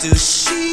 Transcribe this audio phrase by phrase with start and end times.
[0.00, 0.67] do she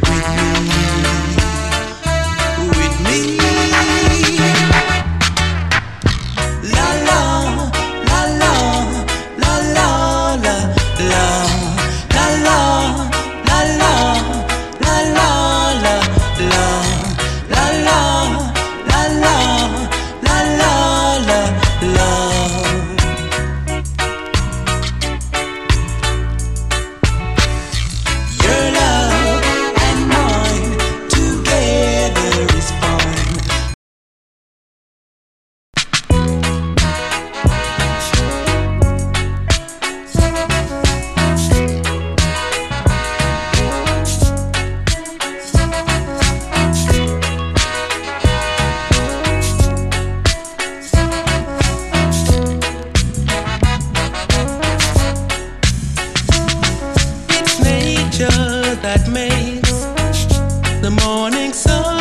[0.00, 0.77] Thank you.
[58.18, 59.70] picture that makes
[60.80, 61.97] the morning sun.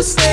[0.00, 0.29] you say